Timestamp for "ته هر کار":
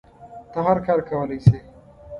0.51-0.99